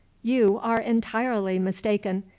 "You 0.23 0.57
are 0.63 0.81
entirely 0.81 1.59
mistaken. 1.59 2.23